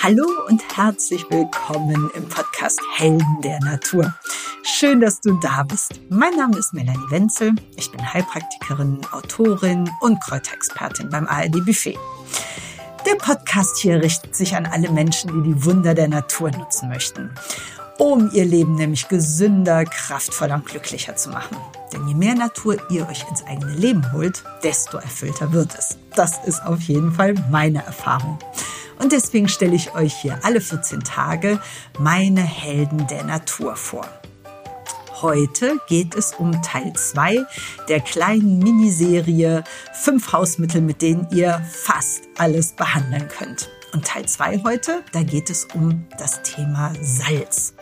[0.00, 4.14] Hallo und herzlich willkommen im Podcast Helden der Natur.
[4.62, 6.00] Schön, dass du da bist.
[6.08, 7.52] Mein Name ist Melanie Wenzel.
[7.76, 11.98] Ich bin Heilpraktikerin, Autorin und Kräuterexpertin beim ARD Buffet.
[13.06, 17.34] Der Podcast hier richtet sich an alle Menschen, die die Wunder der Natur nutzen möchten,
[17.98, 21.56] um ihr Leben nämlich gesünder, kraftvoller und glücklicher zu machen.
[21.92, 25.98] Denn je mehr Natur ihr euch ins eigene Leben holt, desto erfüllter wird es.
[26.14, 28.38] Das ist auf jeden Fall meine Erfahrung.
[28.98, 31.60] Und deswegen stelle ich euch hier alle 14 Tage
[31.98, 34.06] meine Helden der Natur vor.
[35.20, 37.44] Heute geht es um Teil 2
[37.88, 43.68] der kleinen Miniserie Fünf Hausmittel, mit denen ihr fast alles behandeln könnt.
[43.92, 47.74] Und Teil 2 heute, da geht es um das Thema Salz.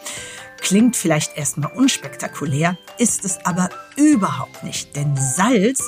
[0.66, 5.80] Klingt vielleicht erstmal unspektakulär, ist es aber überhaupt nicht, denn Salz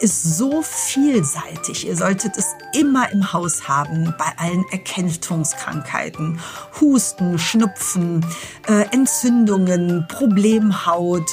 [0.00, 1.86] ist so vielseitig.
[1.86, 6.40] Ihr solltet es immer im Haus haben bei allen Erkältungskrankheiten,
[6.80, 8.26] Husten, Schnupfen,
[8.66, 11.30] äh, Entzündungen, Problemhaut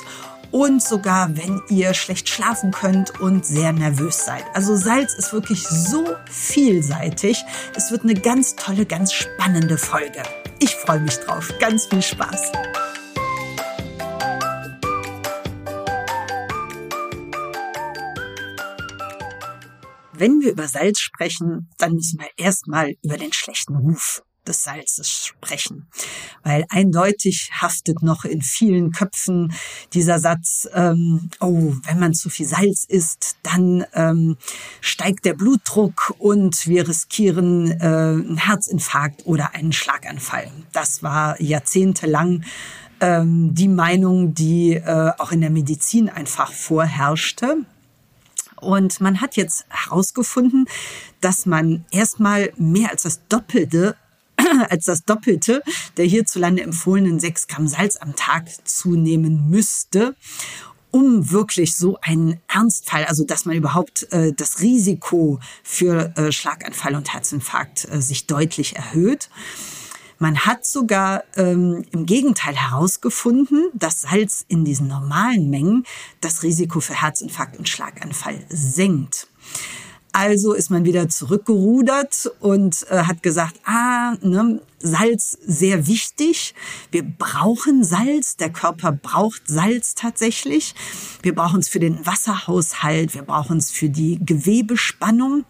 [0.51, 4.43] und sogar wenn ihr schlecht schlafen könnt und sehr nervös seid.
[4.53, 7.43] Also Salz ist wirklich so vielseitig.
[7.75, 10.21] Es wird eine ganz tolle, ganz spannende Folge.
[10.59, 11.51] Ich freue mich drauf.
[11.59, 12.51] Ganz viel Spaß.
[20.21, 25.09] Wenn wir über Salz sprechen, dann müssen wir erstmal über den schlechten Ruf des Salzes
[25.09, 25.87] sprechen.
[26.43, 29.51] Weil eindeutig haftet noch in vielen Köpfen
[29.93, 34.37] dieser Satz, ähm, oh, wenn man zu viel Salz isst, dann ähm,
[34.79, 40.51] steigt der Blutdruck und wir riskieren äh, einen Herzinfarkt oder einen Schlaganfall.
[40.71, 42.43] Das war jahrzehntelang
[42.99, 47.65] ähm, die Meinung, die äh, auch in der Medizin einfach vorherrschte.
[48.61, 50.67] Und man hat jetzt herausgefunden,
[51.19, 53.95] dass man erstmal mehr als das Doppelte
[54.69, 55.61] als das Doppelte
[55.97, 60.15] der hierzulande empfohlenen 6 Gramm Salz am Tag zunehmen müsste,
[60.91, 66.95] um wirklich so einen Ernstfall, also dass man überhaupt äh, das Risiko für äh, Schlaganfall
[66.95, 69.29] und Herzinfarkt äh, sich deutlich erhöht.
[70.21, 75.83] Man hat sogar ähm, im Gegenteil herausgefunden, dass Salz in diesen normalen Mengen
[76.21, 79.25] das Risiko für Herzinfarkt und Schlaganfall senkt.
[80.11, 86.53] Also ist man wieder zurückgerudert und äh, hat gesagt, ah, ne, Salz sehr wichtig.
[86.91, 88.37] Wir brauchen Salz.
[88.37, 90.75] Der Körper braucht Salz tatsächlich.
[91.23, 93.15] Wir brauchen es für den Wasserhaushalt.
[93.15, 95.45] Wir brauchen es für die Gewebespannung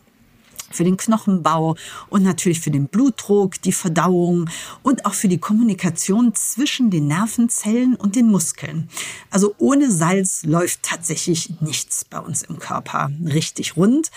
[0.76, 1.76] für den Knochenbau
[2.10, 4.50] und natürlich für den Blutdruck, die Verdauung
[4.84, 8.90] und auch für die Kommunikation zwischen den Nervenzellen und den Muskeln.
[9.30, 14.12] Also ohne Salz läuft tatsächlich nichts bei uns im Körper richtig rund.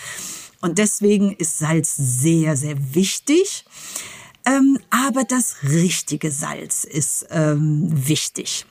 [0.61, 3.65] Und deswegen ist Salz sehr, sehr wichtig.
[4.45, 8.65] Ähm, aber das richtige Salz ist ähm, wichtig.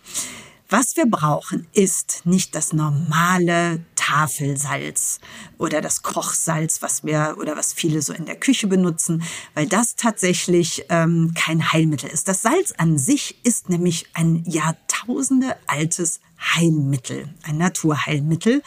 [0.69, 5.19] Was wir brauchen, ist nicht das normale Tafelsalz
[5.57, 9.23] oder das Kochsalz, was wir oder was viele so in der Küche benutzen,
[9.55, 12.29] weil das tatsächlich ähm, kein Heilmittel ist.
[12.29, 18.63] Das Salz an sich ist nämlich ein Jahrtausende altes Heilmittel, ein Naturheilmittel.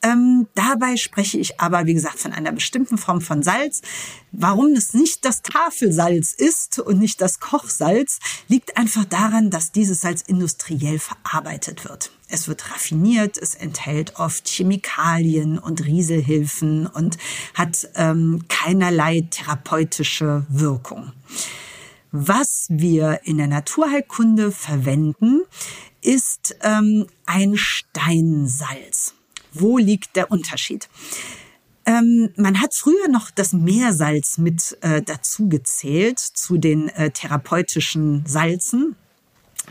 [0.00, 3.82] Ähm, dabei spreche ich aber, wie gesagt, von einer bestimmten Form von Salz.
[4.30, 10.02] Warum es nicht das Tafelsalz ist und nicht das Kochsalz, liegt einfach daran, dass dieses
[10.02, 12.12] Salz industriell verarbeitet wird.
[12.28, 17.16] Es wird raffiniert, es enthält oft Chemikalien und Rieselhilfen und
[17.54, 21.12] hat ähm, keinerlei therapeutische Wirkung.
[22.10, 25.42] Was wir in der Naturheilkunde verwenden,
[26.02, 29.14] ist ähm, ein Steinsalz.
[29.52, 30.88] Wo liegt der Unterschied?
[31.86, 38.24] Ähm, man hat früher noch das Meersalz mit äh, dazu gezählt zu den äh, therapeutischen
[38.26, 38.94] Salzen.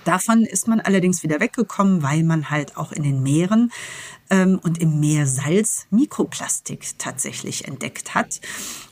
[0.06, 3.72] Davon ist man allerdings wieder weggekommen, weil man halt auch in den Meeren
[4.30, 8.40] ähm, und im Meersalz Mikroplastik tatsächlich entdeckt hat.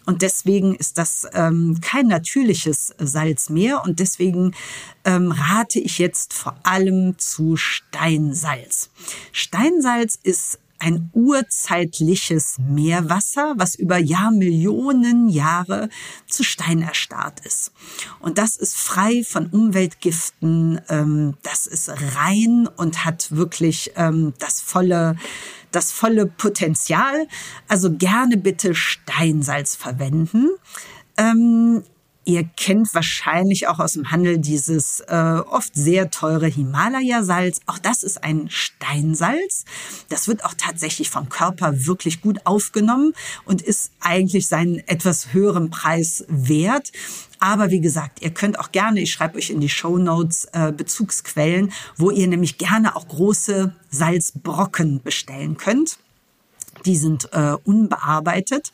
[0.05, 3.83] Und deswegen ist das ähm, kein natürliches Salz mehr.
[3.83, 4.53] Und deswegen
[5.03, 8.89] ähm, rate ich jetzt vor allem zu Steinsalz.
[9.31, 15.89] Steinsalz ist ein urzeitliches Meerwasser, was über Jahrmillionen Jahre
[16.27, 17.71] zu Stein erstarrt ist.
[18.19, 24.61] Und das ist frei von Umweltgiften, ähm, das ist rein und hat wirklich ähm, das
[24.61, 25.15] volle
[25.71, 27.27] das volle Potenzial.
[27.67, 30.51] Also gerne bitte Steinsalz verwenden.
[31.17, 31.83] Ähm,
[32.27, 37.61] Ihr kennt wahrscheinlich auch aus dem Handel dieses äh, oft sehr teure Himalaya-Salz.
[37.67, 39.63] Auch das ist ein Steinsalz.
[40.09, 43.13] Das wird auch tatsächlich vom Körper wirklich gut aufgenommen
[43.45, 46.91] und ist eigentlich seinen etwas höheren Preis wert.
[47.39, 50.71] Aber wie gesagt, ihr könnt auch gerne, ich schreibe euch in die Show Notes äh,
[50.71, 55.99] Bezugsquellen, wo ihr nämlich gerne auch große Salzbrocken bestellen könnt.
[56.85, 58.71] Die sind äh, unbearbeitet.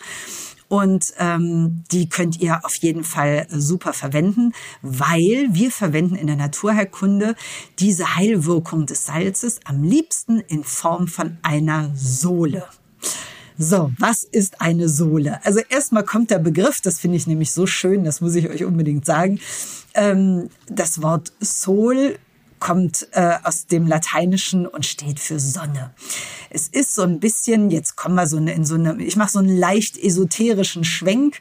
[0.72, 6.38] Und ähm, die könnt ihr auf jeden Fall super verwenden, weil wir verwenden in der
[6.38, 7.36] Naturheilkunde
[7.80, 12.64] diese Heilwirkung des Salzes am liebsten in Form von einer Sohle.
[13.58, 15.46] So, was ist eine Sohle?
[15.46, 18.64] Also erstmal kommt der Begriff, das finde ich nämlich so schön, das muss ich euch
[18.64, 19.42] unbedingt sagen.
[19.94, 22.18] Ähm, das Wort Sol
[22.62, 25.94] kommt äh, aus dem Lateinischen und steht für Sonne.
[26.52, 29.32] Es ist so ein bisschen, jetzt kommen wir so eine, in so eine, ich mache
[29.32, 31.40] so einen leicht esoterischen Schwenk.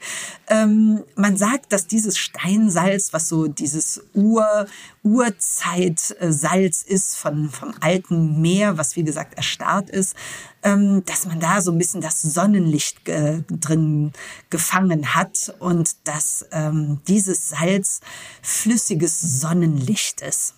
[0.48, 4.66] Ähm, man sagt, dass dieses Steinsalz, was so dieses Ur,
[5.02, 10.16] Urzeitsalz ist von, vom alten Meer, was wie gesagt erstarrt ist,
[10.62, 14.12] ähm, dass man da so ein bisschen das Sonnenlicht äh, drin
[14.48, 18.00] gefangen hat und dass ähm, dieses Salz
[18.40, 20.54] flüssiges Sonnenlicht ist.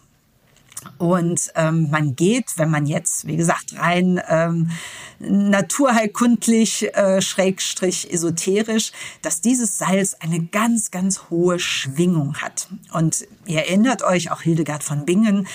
[0.99, 4.71] Und ähm, man geht, wenn man jetzt, wie gesagt, rein ähm,
[5.19, 8.93] naturheilkundlich, äh, schrägstrich esoterisch,
[9.23, 12.69] dass dieses Salz eine ganz, ganz hohe Schwingung hat.
[12.93, 15.47] Und ihr erinnert euch, auch Hildegard von Bingen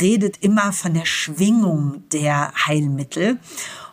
[0.00, 3.38] redet immer von der Schwingung der Heilmittel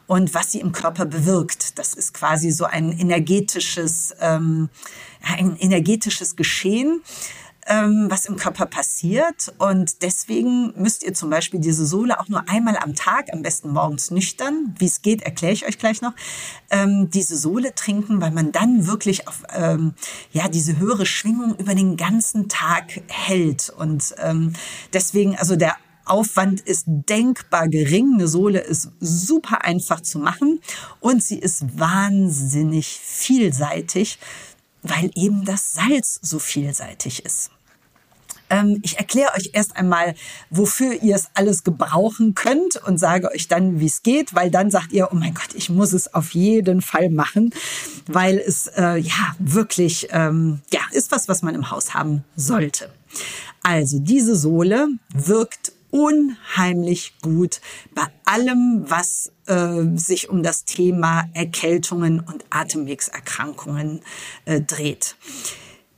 [0.08, 1.80] und was sie im Körper bewirkt.
[1.80, 4.70] Das ist quasi so ein energetisches, ähm,
[5.24, 7.02] ein energetisches Geschehen
[7.66, 9.54] ähm, was im Körper passiert.
[9.58, 13.72] Und deswegen müsst ihr zum Beispiel diese Sohle auch nur einmal am Tag, am besten
[13.72, 16.14] morgens nüchtern, wie es geht, erkläre ich euch gleich noch,
[16.70, 19.94] ähm, diese Sohle trinken, weil man dann wirklich auf ähm,
[20.32, 23.70] ja diese höhere Schwingung über den ganzen Tag hält.
[23.70, 24.54] Und ähm,
[24.94, 25.76] deswegen, also der
[26.06, 28.14] Aufwand ist denkbar gering.
[28.14, 30.62] Eine Sohle ist super einfach zu machen
[31.00, 34.20] und sie ist wahnsinnig vielseitig,
[34.84, 37.50] weil eben das Salz so vielseitig ist.
[38.50, 40.16] Ähm, ich erkläre euch erst einmal,
[40.50, 44.72] wofür ihr es alles gebrauchen könnt und sage euch dann, wie es geht, weil dann
[44.72, 47.54] sagt ihr, oh mein Gott, ich muss es auf jeden Fall machen,
[48.08, 52.90] weil es äh, ja wirklich ähm, ja ist was, was man im Haus haben sollte.
[53.64, 57.62] Also diese Sohle wirkt unheimlich gut
[57.94, 64.02] bei allem, was äh, sich um das Thema Erkältungen und Atemwegserkrankungen
[64.44, 65.16] äh, dreht.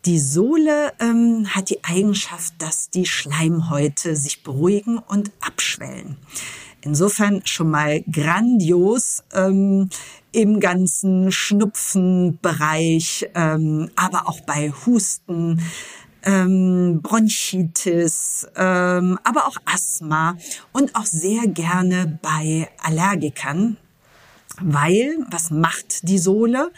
[0.07, 6.15] Die Sohle ähm, hat die Eigenschaft, dass die Schleimhäute sich beruhigen und abschwellen.
[6.80, 9.89] Insofern schon mal grandios ähm,
[10.31, 15.62] im ganzen Schnupfenbereich, ähm, aber auch bei Husten,
[16.24, 20.38] ähm, Bronchitis, ähm, aber auch Asthma
[20.71, 23.75] und auch sehr gerne bei Allergikern,
[24.62, 26.71] weil was macht die Sohle?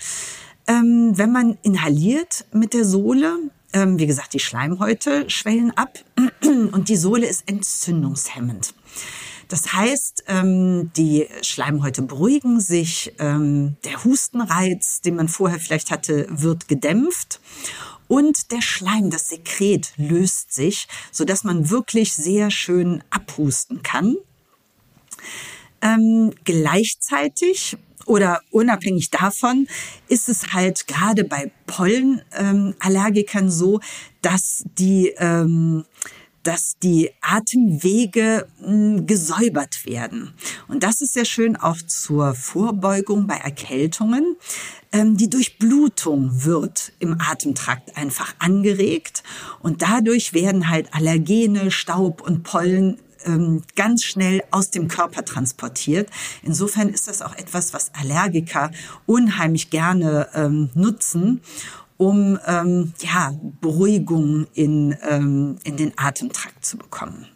[0.69, 3.39] Ähm, wenn man inhaliert mit der Sohle,
[3.74, 5.98] ähm, wie gesagt, die Schleimhäute schwellen ab
[6.44, 8.75] und die Sohle ist entzündungshemmend.
[9.48, 16.27] Das heißt, ähm, die Schleimhäute beruhigen sich, ähm, der Hustenreiz, den man vorher vielleicht hatte,
[16.30, 17.42] wird gedämpft
[18.07, 24.18] und der Schleim, das Sekret löst sich, so dass man wirklich sehr schön abhusten kann.
[25.81, 27.75] Ähm, gleichzeitig
[28.06, 29.68] oder unabhängig davon
[30.07, 33.80] ist es halt gerade bei Pollenallergikern ähm, so,
[34.22, 35.85] dass die ähm,
[36.44, 40.33] dass die Atemwege mh, hm, gesäubert werden.
[40.68, 44.38] Und das ist sehr schön auch zur Vorbeugung bei Erkältungen.
[44.92, 49.24] Ähm, die Durchblutung wird im Atemtrakt einfach angeregt
[49.62, 56.09] und dadurch werden halt Allergene, Staub und Pollen ähm, ganz schnell aus dem Körper transportiert.
[56.44, 58.71] Insofern ist das auch etwas, was Allergiker
[59.06, 61.42] unheimlich gerne ähm, nutzen
[61.99, 67.28] um ähm, ja, Beruhigung in, ähm, in den Atemtrakt zu bekommen.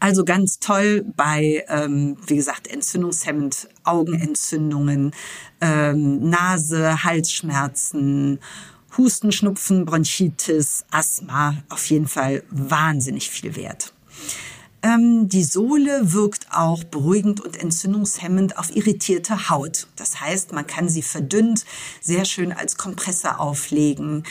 [0.00, 5.12] Also ganz toll bei, ähm, wie gesagt, entzündungshemmend, Augenentzündungen,
[5.60, 8.38] ähm, Nase, Halsschmerzen,
[8.96, 13.92] Husten, Schnupfen, Bronchitis, Asthma, auf jeden Fall wahnsinnig viel wert.
[14.82, 19.86] Ähm, die Sohle wirkt auch beruhigend und entzündungshemmend auf irritierte Haut.
[19.96, 21.64] Das heißt, man kann sie verdünnt
[22.00, 24.24] sehr schön als Kompresse auflegen.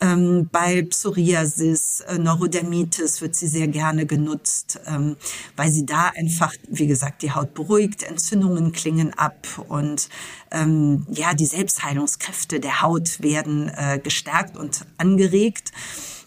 [0.00, 5.16] Ähm, bei Psoriasis, äh, Neurodermitis wird sie sehr gerne genutzt, ähm,
[5.56, 10.08] weil sie da einfach, wie gesagt, die Haut beruhigt, Entzündungen klingen ab und
[10.54, 15.72] ja, die Selbstheilungskräfte der Haut werden äh, gestärkt und angeregt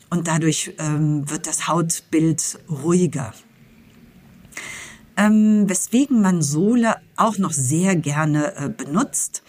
[0.10, 3.34] und dadurch ähm, wird das Hautbild ruhiger.
[5.18, 9.44] Ähm, weswegen man Sohle auch noch sehr gerne äh, benutzt,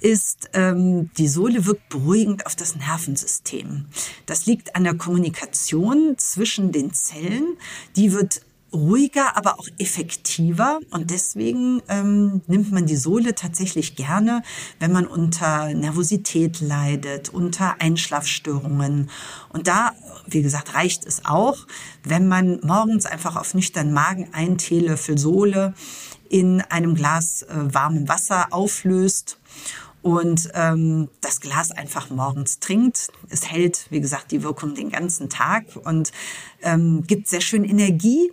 [0.00, 3.86] ist, ähm, die Sohle wirkt beruhigend auf das Nervensystem.
[4.26, 7.56] Das liegt an der Kommunikation zwischen den Zellen.
[7.96, 8.42] Die wird
[8.72, 10.80] ruhiger, aber auch effektiver.
[10.90, 14.42] Und deswegen ähm, nimmt man die Sohle tatsächlich gerne,
[14.78, 19.10] wenn man unter Nervosität leidet, unter Einschlafstörungen.
[19.50, 19.92] Und da,
[20.26, 21.66] wie gesagt, reicht es auch,
[22.02, 25.74] wenn man morgens einfach auf nüchternen Magen einen Teelöffel Sohle
[26.28, 29.38] in einem Glas äh, warmem Wasser auflöst
[30.06, 33.08] und ähm, das Glas einfach morgens trinkt.
[33.28, 36.12] Es hält, wie gesagt, die Wirkung den ganzen Tag und
[36.62, 38.30] ähm, gibt sehr schön Energie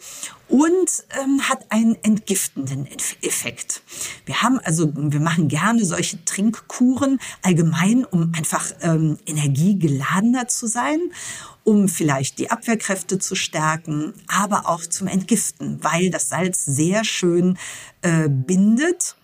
[0.48, 2.88] und ähm, hat einen entgiftenden
[3.24, 3.82] Effekt.
[4.28, 11.00] Wir haben also, wir machen gerne solche Trinkkuren allgemein, um einfach ähm, energiegeladener zu sein
[11.66, 17.58] um vielleicht die Abwehrkräfte zu stärken, aber auch zum Entgiften, weil das Salz sehr schön
[18.02, 19.16] äh, bindet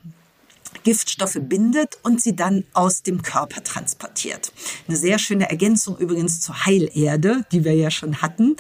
[0.84, 4.52] Giftstoffe bindet und sie dann aus dem Körper transportiert.
[4.88, 8.56] Eine sehr schöne Ergänzung übrigens zur Heilerde, die wir ja schon hatten.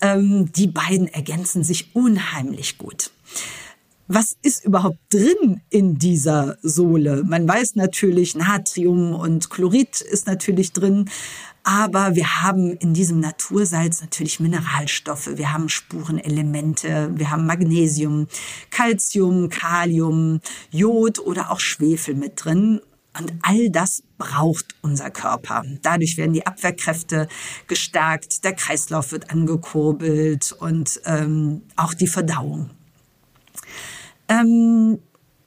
[0.00, 3.10] Ähm, die beiden ergänzen sich unheimlich gut.
[4.12, 7.22] Was ist überhaupt drin in dieser Sohle?
[7.24, 11.08] Man weiß natürlich, Natrium und Chlorid ist natürlich drin,
[11.62, 18.26] aber wir haben in diesem Natursalz natürlich Mineralstoffe, wir haben Spurenelemente, wir haben Magnesium,
[18.70, 20.40] Calcium, Kalium,
[20.72, 22.80] Jod oder auch Schwefel mit drin.
[23.16, 25.62] Und all das braucht unser Körper.
[25.82, 27.28] Dadurch werden die Abwehrkräfte
[27.68, 32.70] gestärkt, der Kreislauf wird angekurbelt und ähm, auch die Verdauung.
[34.30, 35.00] Ähm,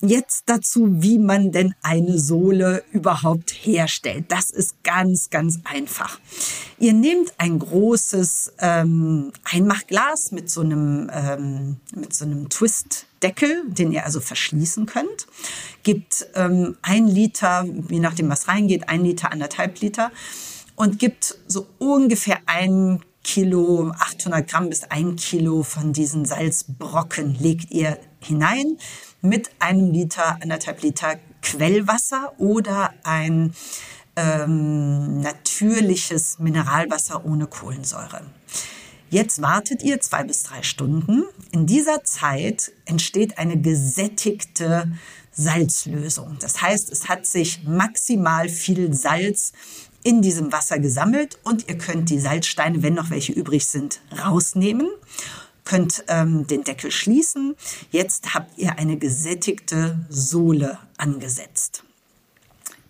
[0.05, 4.25] Jetzt dazu, wie man denn eine Sohle überhaupt herstellt.
[4.27, 6.19] Das ist ganz, ganz einfach.
[6.77, 13.93] Ihr nehmt ein großes ähm, Einmachglas mit so einem, ähm, mit so einem Twist-Deckel, den
[13.93, 15.25] ihr also verschließen könnt.
[15.83, 20.11] Gibt ähm, ein Liter, je nachdem was reingeht, ein Liter, anderthalb Liter
[20.75, 27.71] und gibt so ungefähr ein Kilo, 800 Gramm bis ein Kilo von diesen Salzbrocken legt
[27.71, 28.77] ihr hinein
[29.21, 33.53] mit einem Liter, anderthalb Liter Quellwasser oder ein
[34.15, 38.21] ähm, natürliches Mineralwasser ohne Kohlensäure.
[39.09, 41.23] Jetzt wartet ihr zwei bis drei Stunden.
[41.51, 44.91] In dieser Zeit entsteht eine gesättigte
[45.31, 46.37] Salzlösung.
[46.39, 49.53] Das heißt, es hat sich maximal viel Salz
[50.03, 54.89] in diesem Wasser gesammelt und ihr könnt die Salzsteine, wenn noch welche übrig sind, rausnehmen
[55.65, 57.55] könnt ähm, den Deckel schließen.
[57.91, 61.83] Jetzt habt ihr eine gesättigte Sohle angesetzt.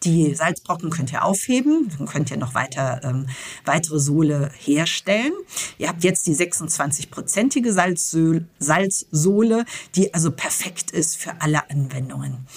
[0.04, 3.28] Die Salzbrocken könnt ihr aufheben, dann könnt ihr noch weiter ähm,
[3.64, 5.32] weitere Sohle herstellen.
[5.78, 7.72] Ihr habt jetzt die 26-prozentige
[8.60, 9.66] Salzsohle,
[9.96, 12.48] die also perfekt ist für alle Anwendungen.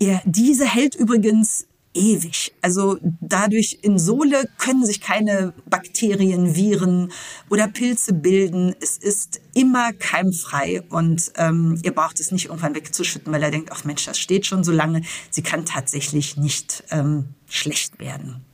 [0.00, 2.52] Ihr, diese hält übrigens ewig.
[2.60, 7.12] Also dadurch in Sohle können sich keine Bakterien, Viren
[7.50, 8.74] oder Pilze bilden.
[8.80, 13.70] Es ist immer keimfrei und ähm, ihr braucht es nicht irgendwann wegzuschütten, weil er denkt,
[13.72, 15.02] ach Mensch, das steht schon so lange.
[15.30, 18.44] Sie kann tatsächlich nicht ähm, schlecht werden.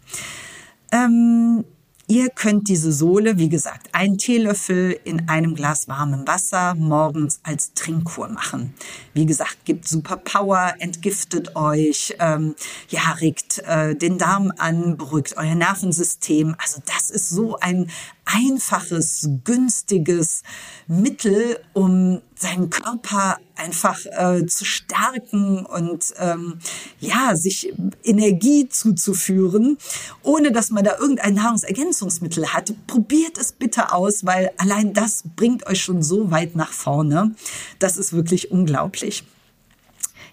[0.92, 1.64] Ähm,
[2.10, 7.72] Ihr könnt diese Sohle, wie gesagt, einen Teelöffel in einem Glas warmem Wasser morgens als
[7.74, 8.74] Trinkkur machen.
[9.14, 12.56] Wie gesagt, gibt super Power, entgiftet euch, ähm,
[12.88, 16.56] ja, regt äh, den Darm an, beruhigt euer Nervensystem.
[16.58, 17.88] Also das ist so ein
[18.34, 20.42] einfaches, günstiges
[20.87, 26.58] Mittel, um seinen Körper einfach äh, zu stärken und ähm,
[26.99, 27.72] ja, sich
[28.02, 29.76] Energie zuzuführen,
[30.22, 32.72] ohne dass man da irgendein Nahrungsergänzungsmittel hat.
[32.87, 37.34] Probiert es bitte aus, weil allein das bringt euch schon so weit nach vorne.
[37.78, 39.25] Das ist wirklich unglaublich.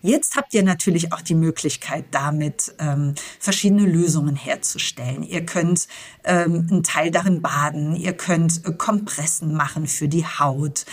[0.02, 5.24] Jetzt habt ihr natürlich auch die Möglichkeit, damit ähm, verschiedene Lösungen herzustellen.
[5.24, 5.88] Ihr könnt
[6.24, 10.86] ähm, einen Teil darin baden, ihr könnt äh, Kompressen machen für die Haut,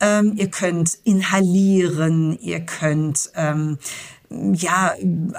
[0.00, 3.78] ähm, ihr könnt inhalieren, ihr könnt ähm,
[4.30, 4.94] ja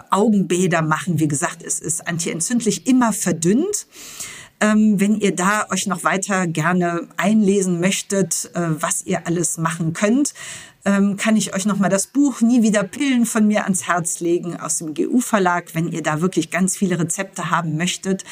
[0.09, 1.19] Augenbäder machen.
[1.19, 3.87] Wie gesagt, es ist antientzündlich immer verdünnt.
[4.61, 9.93] Ähm, wenn ihr da euch noch weiter gerne einlesen möchtet, äh, was ihr alles machen
[9.93, 10.33] könnt,
[10.85, 14.57] ähm, kann ich euch nochmal das Buch Nie wieder Pillen von mir ans Herz legen
[14.57, 18.23] aus dem GU-Verlag, wenn ihr da wirklich ganz viele Rezepte haben möchtet.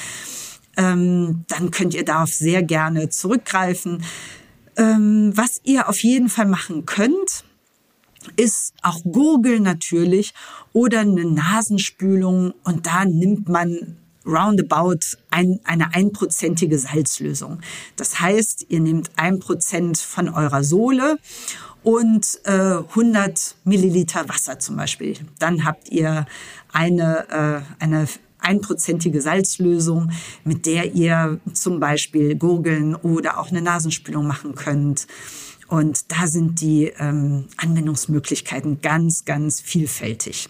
[0.77, 4.03] Ähm, dann könnt ihr darauf sehr gerne zurückgreifen.
[4.77, 7.43] Ähm, was ihr auf jeden Fall machen könnt,
[8.35, 10.33] ist auch Gurgel natürlich
[10.73, 17.61] oder eine Nasenspülung und da nimmt man roundabout ein, eine einprozentige Salzlösung.
[17.95, 21.17] Das heißt, ihr nehmt ein Prozent von eurer Sohle
[21.83, 25.15] und äh, 100 Milliliter Wasser zum Beispiel.
[25.39, 26.25] Dann habt ihr
[26.71, 28.07] eine, äh, eine
[28.39, 30.11] einprozentige Salzlösung,
[30.43, 35.07] mit der ihr zum Beispiel Gurgeln oder auch eine Nasenspülung machen könnt.
[35.67, 40.49] Und da sind die ähm, Anwendungsmöglichkeiten ganz, ganz vielfältig.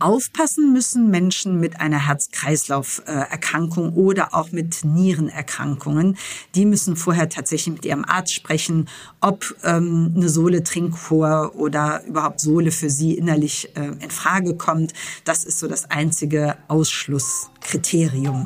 [0.00, 6.16] Aufpassen müssen Menschen mit einer Herz-Kreislauf-Erkrankung oder auch mit Nierenerkrankungen.
[6.54, 8.88] Die müssen vorher tatsächlich mit ihrem Arzt sprechen,
[9.20, 14.92] ob ähm, eine Sohle Trinkkur oder überhaupt Sohle für sie innerlich äh, in Frage kommt.
[15.24, 18.44] Das ist so das einzige Ausschlusskriterium.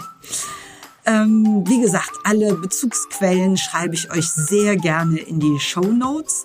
[1.05, 6.45] Ähm, wie gesagt, alle Bezugsquellen schreibe ich euch sehr gerne in die Show Notes.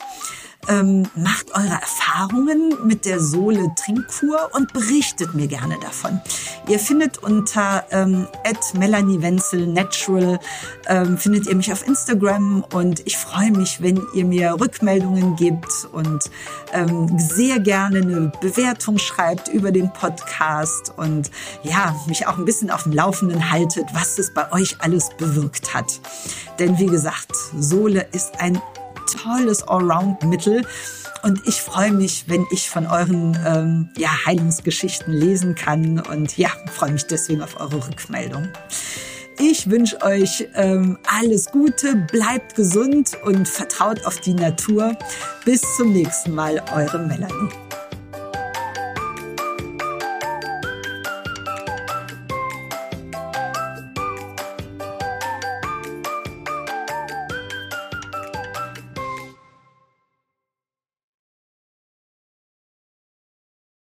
[0.69, 6.19] Ähm, macht eure Erfahrungen mit der Sohle Trinkkur und berichtet mir gerne davon.
[6.67, 8.27] Ihr findet unter ähm,
[8.73, 10.39] Melanie Wenzel Natural
[10.87, 15.87] ähm, findet ihr mich auf Instagram und ich freue mich, wenn ihr mir Rückmeldungen gebt
[15.91, 16.29] und
[16.73, 21.31] ähm, sehr gerne eine Bewertung schreibt über den Podcast und
[21.63, 25.73] ja, mich auch ein bisschen auf dem Laufenden haltet, was es bei euch alles bewirkt
[25.73, 25.99] hat.
[26.59, 28.61] Denn wie gesagt, Sohle ist ein
[29.07, 30.65] tolles Allround-Mittel.
[31.23, 36.49] Und ich freue mich, wenn ich von euren ähm, ja, Heilungsgeschichten lesen kann und ja,
[36.71, 38.49] freue mich deswegen auf eure Rückmeldung.
[39.39, 44.97] Ich wünsche euch ähm, alles Gute, bleibt gesund und vertraut auf die Natur.
[45.45, 47.66] Bis zum nächsten Mal, eure Melanie.